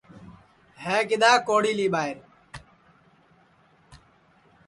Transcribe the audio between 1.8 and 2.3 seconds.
ٻائیر